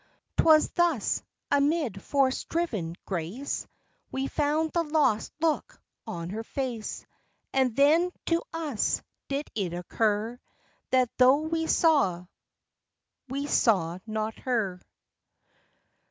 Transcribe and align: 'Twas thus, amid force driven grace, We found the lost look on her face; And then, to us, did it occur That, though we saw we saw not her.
'Twas 0.37 0.71
thus, 0.71 1.21
amid 1.51 2.01
force 2.01 2.43
driven 2.45 2.95
grace, 3.05 3.67
We 4.11 4.25
found 4.25 4.71
the 4.71 4.81
lost 4.81 5.31
look 5.41 5.79
on 6.07 6.31
her 6.31 6.41
face; 6.43 7.05
And 7.53 7.75
then, 7.75 8.09
to 8.25 8.41
us, 8.51 9.03
did 9.27 9.51
it 9.53 9.75
occur 9.75 10.39
That, 10.89 11.15
though 11.19 11.41
we 11.41 11.67
saw 11.67 12.25
we 13.29 13.45
saw 13.45 13.99
not 14.07 14.39
her. 14.39 14.81